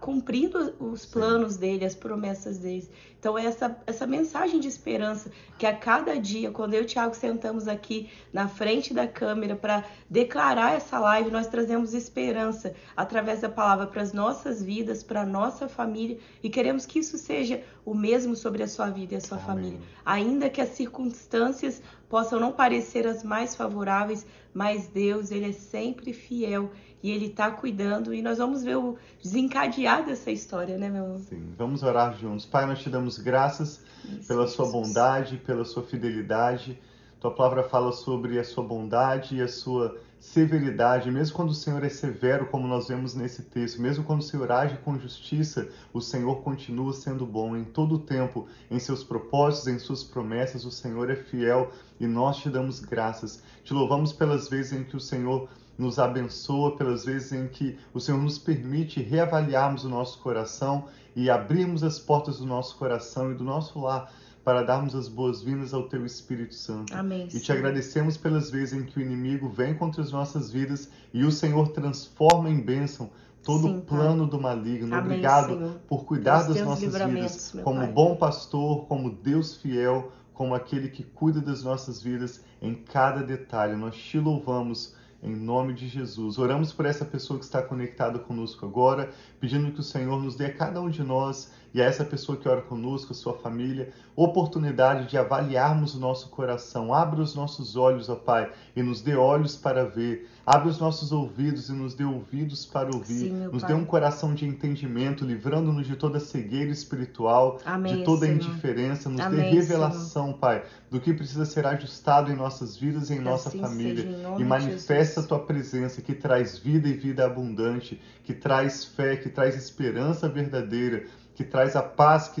cumprindo 0.00 0.74
os 0.78 1.04
planos 1.04 1.56
dele, 1.56 1.84
as 1.84 1.94
promessas 1.94 2.58
dele. 2.58 2.88
Então, 3.18 3.38
essa, 3.38 3.76
essa 3.86 4.06
mensagem 4.06 4.60
de 4.60 4.68
esperança 4.68 5.30
que 5.58 5.64
a 5.64 5.74
cada 5.74 6.14
dia, 6.20 6.50
quando 6.50 6.74
eu 6.74 6.82
e 6.82 6.84
o 6.84 6.86
Thiago 6.86 7.14
sentamos 7.14 7.66
aqui 7.66 8.10
na 8.30 8.46
frente 8.46 8.92
da 8.92 9.08
câmera 9.08 9.56
para 9.56 9.82
declarar 10.08 10.74
essa 10.74 10.98
live, 10.98 11.30
nós 11.30 11.46
trazemos 11.46 11.94
esperança 11.94 12.74
através 12.94 13.40
da 13.40 13.48
palavra 13.48 13.86
para 13.86 14.02
as 14.02 14.12
nossas 14.12 14.62
vidas, 14.62 15.02
para 15.02 15.22
a 15.22 15.26
nossa 15.26 15.66
família 15.68 16.18
e 16.42 16.50
queremos 16.50 16.84
que 16.84 16.98
isso 16.98 17.16
seja 17.16 17.62
o 17.84 17.94
mesmo 17.94 18.36
sobre 18.36 18.62
a 18.62 18.68
sua 18.68 18.90
vida 18.90 19.14
e 19.14 19.16
a 19.16 19.20
sua 19.20 19.38
Amém. 19.38 19.46
família. 19.46 19.80
Ainda 20.04 20.50
que 20.50 20.60
as 20.60 20.68
circunstâncias 20.70 21.82
possam 22.08 22.38
não 22.38 22.52
parecer 22.52 23.06
as 23.06 23.24
mais 23.24 23.56
favoráveis, 23.56 24.26
mas 24.52 24.86
Deus, 24.86 25.30
ele 25.30 25.48
é 25.48 25.52
sempre 25.52 26.12
fiel 26.12 26.70
e 27.04 27.10
ele 27.10 27.26
está 27.26 27.50
cuidando 27.50 28.14
e 28.14 28.22
nós 28.22 28.38
vamos 28.38 28.64
ver 28.64 28.78
o 28.78 28.96
desencadear 29.22 30.06
dessa 30.06 30.30
história, 30.30 30.78
né, 30.78 30.88
meu 30.88 31.04
amor? 31.04 31.18
Sim, 31.18 31.52
vamos 31.54 31.82
orar 31.82 32.16
juntos. 32.16 32.46
Pai, 32.46 32.64
nós 32.64 32.80
te 32.80 32.88
damos 32.88 33.18
graças 33.18 33.84
Isso, 34.06 34.26
pela 34.26 34.46
sua 34.46 34.64
Jesus. 34.64 34.72
bondade, 34.72 35.36
pela 35.36 35.66
sua 35.66 35.82
fidelidade. 35.82 36.80
Tua 37.20 37.30
palavra 37.30 37.62
fala 37.62 37.92
sobre 37.92 38.38
a 38.38 38.44
sua 38.44 38.64
bondade 38.64 39.36
e 39.36 39.42
a 39.42 39.48
sua 39.48 40.00
severidade, 40.18 41.10
mesmo 41.10 41.36
quando 41.36 41.50
o 41.50 41.54
Senhor 41.54 41.84
é 41.84 41.90
severo, 41.90 42.46
como 42.46 42.66
nós 42.66 42.88
vemos 42.88 43.14
nesse 43.14 43.42
texto, 43.42 43.82
mesmo 43.82 44.02
quando 44.02 44.20
o 44.20 44.24
Senhor 44.24 44.50
age 44.50 44.78
com 44.78 44.98
justiça, 44.98 45.68
o 45.92 46.00
Senhor 46.00 46.36
continua 46.36 46.94
sendo 46.94 47.26
bom 47.26 47.54
em 47.54 47.64
todo 47.64 47.96
o 47.96 47.98
tempo, 47.98 48.48
em 48.70 48.78
seus 48.78 49.04
propósitos, 49.04 49.68
em 49.68 49.78
suas 49.78 50.02
promessas, 50.02 50.64
o 50.64 50.70
Senhor 50.70 51.10
é 51.10 51.16
fiel 51.16 51.70
e 52.00 52.06
nós 52.06 52.38
te 52.38 52.48
damos 52.48 52.80
graças. 52.80 53.42
Te 53.62 53.74
louvamos 53.74 54.14
pelas 54.14 54.48
vezes 54.48 54.72
em 54.72 54.84
que 54.84 54.96
o 54.96 55.00
Senhor 55.00 55.50
nos 55.76 55.98
abençoa, 55.98 56.76
pelas 56.76 57.04
vezes 57.04 57.32
em 57.32 57.48
que 57.48 57.78
o 57.92 58.00
Senhor 58.00 58.20
nos 58.20 58.38
permite 58.38 59.02
reavaliarmos 59.02 59.84
o 59.84 59.88
nosso 59.88 60.18
coração 60.20 60.84
e 61.16 61.28
abrirmos 61.30 61.82
as 61.82 61.98
portas 61.98 62.38
do 62.38 62.46
nosso 62.46 62.76
coração 62.76 63.32
e 63.32 63.34
do 63.34 63.44
nosso 63.44 63.80
lar 63.80 64.12
para 64.44 64.62
darmos 64.62 64.94
as 64.94 65.08
boas-vindas 65.08 65.72
ao 65.72 65.84
Teu 65.84 66.04
Espírito 66.04 66.54
Santo. 66.54 66.94
Amém. 66.94 67.28
E 67.32 67.40
te 67.40 67.50
agradecemos 67.50 68.16
pelas 68.16 68.50
vezes 68.50 68.74
em 68.74 68.84
que 68.84 68.98
o 68.98 69.02
inimigo 69.02 69.48
vem 69.48 69.74
contra 69.74 70.02
as 70.02 70.12
nossas 70.12 70.50
vidas 70.50 70.90
e 71.12 71.24
o 71.24 71.32
Senhor 71.32 71.68
transforma 71.68 72.50
em 72.50 72.60
bênção 72.60 73.10
todo 73.42 73.68
o 73.68 73.80
plano 73.80 74.26
do 74.26 74.40
maligno. 74.40 74.94
Amém, 74.94 75.12
Obrigado 75.12 75.54
Senhor. 75.54 75.80
por 75.88 76.04
cuidar 76.04 76.42
das 76.42 76.60
nossas 76.60 76.94
vidas 76.94 77.54
como 77.62 77.80
pai. 77.80 77.92
bom 77.92 78.16
pastor, 78.16 78.86
como 78.86 79.10
Deus 79.10 79.56
fiel, 79.56 80.12
como 80.32 80.54
aquele 80.54 80.88
que 80.88 81.02
cuida 81.02 81.40
das 81.40 81.62
nossas 81.62 82.02
vidas 82.02 82.42
em 82.60 82.74
cada 82.74 83.22
detalhe. 83.22 83.76
Nós 83.76 83.96
te 83.96 84.18
louvamos 84.18 84.94
em 85.24 85.34
nome 85.34 85.72
de 85.72 85.88
Jesus. 85.88 86.38
Oramos 86.38 86.72
por 86.72 86.84
essa 86.84 87.04
pessoa 87.04 87.38
que 87.38 87.44
está 87.44 87.62
conectada 87.62 88.18
conosco 88.18 88.66
agora, 88.66 89.10
pedindo 89.40 89.72
que 89.72 89.80
o 89.80 89.82
Senhor 89.82 90.22
nos 90.22 90.36
dê 90.36 90.46
a 90.46 90.54
cada 90.54 90.80
um 90.80 90.90
de 90.90 91.02
nós 91.02 91.50
e 91.74 91.82
a 91.82 91.84
essa 91.84 92.04
pessoa 92.04 92.38
que 92.38 92.48
ora 92.48 92.62
conosco, 92.62 93.12
a 93.12 93.16
sua 93.16 93.34
família, 93.34 93.92
oportunidade 94.14 95.08
de 95.08 95.18
avaliarmos 95.18 95.96
o 95.96 95.98
nosso 95.98 96.28
coração. 96.28 96.94
Abra 96.94 97.20
os 97.20 97.34
nossos 97.34 97.74
olhos, 97.74 98.08
ó 98.08 98.14
Pai, 98.14 98.48
e 98.76 98.82
nos 98.82 99.02
dê 99.02 99.16
olhos 99.16 99.56
para 99.56 99.84
ver. 99.84 100.30
Abre 100.46 100.68
os 100.68 100.78
nossos 100.78 101.10
ouvidos 101.10 101.68
e 101.70 101.72
nos 101.72 101.94
dê 101.94 102.04
ouvidos 102.04 102.64
para 102.64 102.94
ouvir. 102.94 103.30
Sim, 103.30 103.48
nos 103.50 103.62
pai. 103.62 103.72
dê 103.72 103.74
um 103.74 103.84
coração 103.84 104.34
de 104.34 104.46
entendimento, 104.46 105.24
livrando-nos 105.24 105.86
de 105.86 105.96
toda 105.96 106.20
cegueira 106.20 106.70
espiritual, 106.70 107.58
Amém, 107.64 107.96
de 107.96 108.04
toda 108.04 108.26
Senhor. 108.26 108.36
indiferença. 108.36 109.08
Nos 109.08 109.20
Amém, 109.20 109.50
dê 109.50 109.56
revelação, 109.56 110.26
Senhor. 110.26 110.38
Pai, 110.38 110.62
do 110.90 111.00
que 111.00 111.12
precisa 111.12 111.44
ser 111.44 111.66
ajustado 111.66 112.30
em 112.30 112.36
nossas 112.36 112.76
vidas 112.76 113.10
e 113.10 113.14
em 113.14 113.20
nossa 113.20 113.48
assim 113.48 113.60
família. 113.60 114.04
Seja, 114.04 114.36
e 114.38 114.44
manifesta 114.44 115.20
a 115.20 115.24
tua 115.24 115.40
presença 115.40 116.00
que 116.00 116.14
traz 116.14 116.56
vida 116.56 116.86
e 116.86 116.92
vida 116.92 117.24
abundante, 117.24 118.00
que 118.22 118.32
traz 118.32 118.84
fé, 118.84 119.16
que 119.16 119.28
traz 119.28 119.56
esperança 119.56 120.28
verdadeira 120.28 121.06
que 121.34 121.44
traz 121.44 121.76
a 121.76 121.82
paz 121.82 122.28
que, 122.28 122.40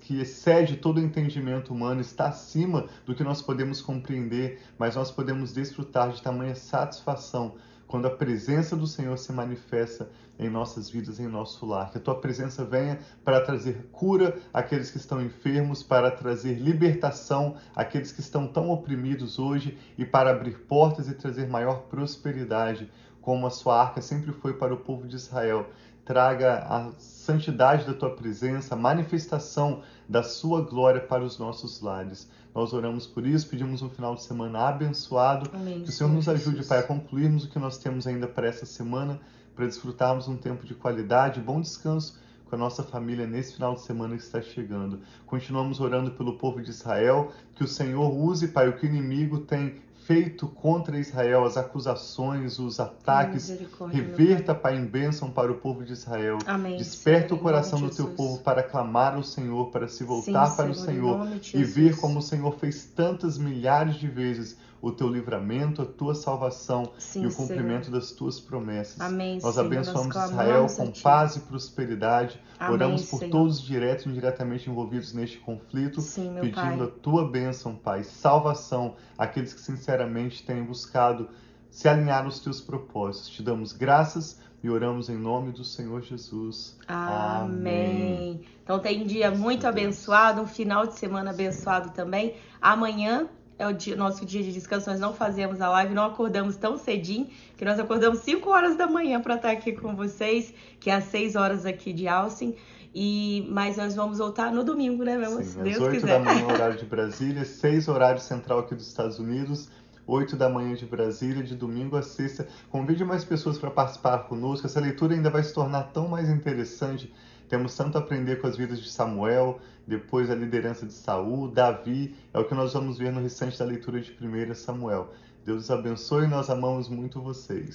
que 0.00 0.20
excede 0.20 0.76
todo 0.76 0.98
o 0.98 1.00
entendimento 1.00 1.72
humano, 1.72 2.00
está 2.00 2.28
acima 2.28 2.86
do 3.04 3.14
que 3.14 3.24
nós 3.24 3.42
podemos 3.42 3.80
compreender, 3.80 4.60
mas 4.78 4.96
nós 4.96 5.10
podemos 5.10 5.52
desfrutar 5.52 6.10
de 6.10 6.22
tamanha 6.22 6.54
satisfação 6.54 7.56
quando 7.92 8.06
a 8.06 8.10
presença 8.10 8.74
do 8.74 8.86
Senhor 8.86 9.18
se 9.18 9.30
manifesta 9.34 10.08
em 10.38 10.48
nossas 10.48 10.88
vidas, 10.88 11.20
em 11.20 11.28
nosso 11.28 11.66
lar. 11.66 11.90
Que 11.90 11.98
a 11.98 12.00
tua 12.00 12.18
presença 12.18 12.64
venha 12.64 12.98
para 13.22 13.42
trazer 13.42 13.86
cura 13.92 14.38
àqueles 14.50 14.90
que 14.90 14.96
estão 14.96 15.20
enfermos, 15.20 15.82
para 15.82 16.10
trazer 16.10 16.54
libertação 16.54 17.56
àqueles 17.76 18.10
que 18.10 18.20
estão 18.20 18.48
tão 18.48 18.70
oprimidos 18.70 19.38
hoje 19.38 19.76
e 19.98 20.06
para 20.06 20.30
abrir 20.30 20.60
portas 20.60 21.06
e 21.06 21.12
trazer 21.12 21.46
maior 21.46 21.82
prosperidade, 21.82 22.90
como 23.20 23.46
a 23.46 23.50
sua 23.50 23.78
arca 23.82 24.00
sempre 24.00 24.32
foi 24.32 24.54
para 24.54 24.72
o 24.72 24.78
povo 24.78 25.06
de 25.06 25.16
Israel 25.16 25.68
traga 26.04 26.64
a 26.68 26.90
santidade 26.98 27.86
da 27.86 27.94
tua 27.94 28.10
presença, 28.10 28.74
a 28.74 28.78
manifestação 28.78 29.82
da 30.08 30.22
sua 30.22 30.62
glória 30.62 31.00
para 31.00 31.22
os 31.22 31.38
nossos 31.38 31.80
lares. 31.80 32.28
Nós 32.54 32.72
oramos 32.72 33.06
por 33.06 33.26
isso, 33.26 33.48
pedimos 33.48 33.82
um 33.82 33.88
final 33.88 34.14
de 34.14 34.22
semana 34.22 34.68
abençoado. 34.68 35.50
Amém, 35.54 35.82
que 35.82 35.88
o 35.88 35.92
Senhor 35.92 36.12
nos 36.12 36.28
ajude, 36.28 36.50
Jesus. 36.50 36.68
Pai, 36.68 36.80
a 36.80 36.82
concluirmos 36.82 37.44
o 37.44 37.50
que 37.50 37.58
nós 37.58 37.78
temos 37.78 38.06
ainda 38.06 38.26
para 38.26 38.46
essa 38.46 38.66
semana, 38.66 39.20
para 39.54 39.66
desfrutarmos 39.66 40.28
um 40.28 40.36
tempo 40.36 40.66
de 40.66 40.74
qualidade, 40.74 41.40
bom 41.40 41.60
descanso 41.60 42.20
com 42.52 42.56
a 42.56 42.58
nossa 42.58 42.82
família 42.82 43.26
nesse 43.26 43.54
final 43.54 43.74
de 43.74 43.80
semana 43.80 44.14
que 44.14 44.22
está 44.22 44.42
chegando. 44.42 45.00
Continuamos 45.24 45.80
orando 45.80 46.10
pelo 46.10 46.36
povo 46.36 46.60
de 46.60 46.68
Israel, 46.68 47.32
que 47.54 47.64
o 47.64 47.68
Senhor 47.68 48.12
use, 48.12 48.48
Pai, 48.48 48.68
o 48.68 48.76
que 48.76 48.84
o 48.84 48.88
inimigo 48.88 49.38
tem 49.38 49.80
feito 50.06 50.46
contra 50.48 50.98
Israel, 50.98 51.44
as 51.44 51.56
acusações, 51.56 52.58
os 52.58 52.80
ataques. 52.80 53.52
Reverta, 53.90 54.54
Pai, 54.54 54.76
em 54.76 54.84
bênção 54.84 55.30
para 55.30 55.50
o 55.50 55.56
povo 55.56 55.84
de 55.84 55.92
Israel. 55.92 56.38
Amém, 56.46 56.76
Desperta 56.76 57.28
Senhor, 57.28 57.40
o 57.40 57.42
coração 57.42 57.80
do 57.80 57.90
teu 57.90 58.08
povo 58.08 58.38
para 58.40 58.62
clamar 58.62 59.14
ao 59.14 59.22
Senhor, 59.22 59.70
para 59.70 59.88
se 59.88 60.04
voltar 60.04 60.46
Sim, 60.46 60.56
para 60.56 60.70
o 60.70 60.74
Senhor, 60.74 61.26
em 61.26 61.42
Senhor 61.42 61.62
e 61.62 61.64
ver 61.64 61.96
como 61.96 62.18
o 62.18 62.22
Senhor 62.22 62.52
fez 62.58 62.84
tantas 62.84 63.38
milhares 63.38 63.96
de 63.96 64.08
vezes 64.08 64.56
o 64.82 64.90
teu 64.90 65.08
livramento, 65.08 65.80
a 65.80 65.86
tua 65.86 66.12
salvação 66.12 66.92
Sim, 66.98 67.22
e 67.22 67.26
o 67.28 67.34
cumprimento 67.34 67.84
Senhor. 67.86 68.00
das 68.00 68.10
tuas 68.10 68.40
promessas. 68.40 69.00
Amém, 69.00 69.38
Nós 69.40 69.54
Senhor, 69.54 69.66
abençoamos 69.66 70.14
nós 70.16 70.30
Israel 70.30 70.66
com 70.76 70.90
paz 70.90 71.36
e 71.36 71.40
prosperidade. 71.40 72.40
Amém, 72.58 72.74
Oramos 72.74 73.08
por 73.08 73.20
Senhor. 73.20 73.30
todos 73.30 73.62
direto 73.62 74.06
e 74.06 74.10
indiretamente 74.10 74.68
envolvidos 74.68 75.12
neste 75.12 75.38
conflito, 75.38 76.00
Sim, 76.00 76.34
pedindo 76.34 76.52
Pai. 76.54 76.82
a 76.82 76.86
tua 77.00 77.30
bênção, 77.30 77.76
Pai, 77.76 78.02
salvação 78.02 78.96
àqueles 79.16 79.54
que 79.54 79.60
sinceramente 79.96 80.42
têm 80.44 80.62
buscado 80.64 81.28
se 81.70 81.86
alinhar 81.88 82.24
aos 82.24 82.40
teus 82.40 82.60
propósitos. 82.60 83.30
Te 83.30 83.42
damos 83.42 83.72
graças 83.72 84.40
e 84.62 84.70
oramos 84.70 85.08
em 85.10 85.16
nome 85.16 85.52
do 85.52 85.64
Senhor 85.64 86.00
Jesus. 86.02 86.78
Amém. 86.88 88.40
Então 88.62 88.78
tem 88.78 89.02
um 89.02 89.06
dia 89.06 89.30
muito 89.30 89.66
abençoado, 89.66 90.40
um 90.40 90.46
final 90.46 90.86
de 90.86 90.94
semana 90.98 91.30
abençoado 91.30 91.90
também. 91.90 92.34
Amanhã 92.60 93.28
é 93.58 93.66
o 93.66 93.72
dia- 93.72 93.96
nosso 93.96 94.24
dia 94.24 94.42
de 94.42 94.52
descanso, 94.52 94.88
nós 94.90 94.98
não 95.00 95.12
fazemos 95.12 95.60
a 95.60 95.68
live, 95.68 95.94
não 95.94 96.04
acordamos 96.04 96.56
tão 96.56 96.78
cedinho, 96.78 97.26
que 97.56 97.64
nós 97.64 97.78
acordamos 97.78 98.20
5 98.20 98.48
horas 98.50 98.76
da 98.76 98.86
manhã 98.86 99.20
para 99.20 99.34
estar 99.36 99.50
aqui 99.50 99.72
com 99.72 99.94
vocês, 99.94 100.52
que 100.80 100.88
é 100.90 100.94
às 100.94 101.04
6 101.04 101.36
horas 101.36 101.66
aqui 101.66 101.92
de 101.92 102.08
Alcin. 102.08 102.54
E, 102.94 103.46
mas 103.50 103.78
nós 103.78 103.94
vamos 103.94 104.18
voltar 104.18 104.52
no 104.52 104.62
domingo, 104.62 105.02
né, 105.02 105.16
meu? 105.16 105.30
Sim, 105.38 105.44
Se 105.44 105.58
às 105.58 105.64
Deus 105.64 105.78
8 105.80 105.92
quiser. 105.94 106.18
da 106.18 106.18
manhã, 106.18 106.46
horário 106.46 106.76
de 106.76 106.84
Brasília, 106.84 107.42
6 107.44 107.88
horário 107.88 108.20
central 108.20 108.58
aqui 108.58 108.74
dos 108.74 108.86
Estados 108.86 109.18
Unidos, 109.18 109.70
8 110.06 110.36
da 110.36 110.48
manhã 110.48 110.74
de 110.74 110.84
Brasília, 110.84 111.42
de 111.42 111.54
domingo 111.54 111.96
a 111.96 112.02
sexta. 112.02 112.48
Convide 112.70 113.04
mais 113.04 113.24
pessoas 113.24 113.58
para 113.58 113.70
participar 113.70 114.18
conosco. 114.20 114.66
Essa 114.66 114.80
leitura 114.80 115.14
ainda 115.14 115.30
vai 115.30 115.42
se 115.42 115.54
tornar 115.54 115.84
tão 115.92 116.08
mais 116.08 116.28
interessante. 116.28 117.12
Temos 117.48 117.76
tanto 117.76 117.98
a 117.98 118.00
aprender 118.00 118.40
com 118.40 118.46
as 118.46 118.56
vidas 118.56 118.80
de 118.80 118.90
Samuel, 118.90 119.60
depois 119.86 120.30
a 120.30 120.34
liderança 120.34 120.86
de 120.86 120.92
Saul, 120.92 121.48
Davi. 121.48 122.16
É 122.32 122.38
o 122.38 122.44
que 122.44 122.54
nós 122.54 122.72
vamos 122.72 122.98
ver 122.98 123.12
no 123.12 123.20
restante 123.20 123.58
da 123.58 123.64
leitura 123.64 124.00
de 124.00 124.16
1 124.20 124.54
Samuel. 124.54 125.12
Deus 125.44 125.64
os 125.64 125.70
abençoe 125.70 126.24
e 126.24 126.28
nós 126.28 126.48
amamos 126.48 126.88
muito 126.88 127.20
vocês. 127.20 127.70